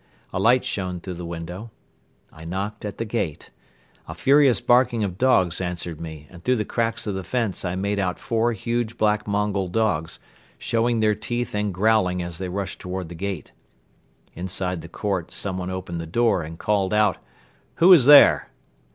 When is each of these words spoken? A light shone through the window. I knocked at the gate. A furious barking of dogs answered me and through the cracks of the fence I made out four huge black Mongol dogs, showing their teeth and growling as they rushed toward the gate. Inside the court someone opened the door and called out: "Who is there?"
A 0.33 0.39
light 0.39 0.65
shone 0.65 0.99
through 0.99 1.13
the 1.13 1.27
window. 1.27 1.69
I 2.33 2.43
knocked 2.43 2.85
at 2.85 2.97
the 2.97 3.05
gate. 3.05 3.51
A 4.07 4.15
furious 4.15 4.59
barking 4.59 5.03
of 5.03 5.19
dogs 5.19 5.61
answered 5.61 6.01
me 6.01 6.25
and 6.31 6.43
through 6.43 6.55
the 6.55 6.65
cracks 6.65 7.05
of 7.05 7.13
the 7.13 7.23
fence 7.23 7.63
I 7.63 7.75
made 7.75 7.99
out 7.99 8.17
four 8.19 8.51
huge 8.53 8.97
black 8.97 9.27
Mongol 9.27 9.67
dogs, 9.67 10.17
showing 10.57 11.01
their 11.01 11.13
teeth 11.13 11.53
and 11.53 11.71
growling 11.71 12.23
as 12.23 12.39
they 12.39 12.49
rushed 12.49 12.81
toward 12.81 13.09
the 13.09 13.13
gate. 13.13 13.51
Inside 14.33 14.81
the 14.81 14.89
court 14.89 15.29
someone 15.29 15.69
opened 15.69 16.01
the 16.01 16.07
door 16.07 16.41
and 16.41 16.57
called 16.57 16.95
out: 16.95 17.19
"Who 17.75 17.93
is 17.93 18.05
there?" 18.05 18.49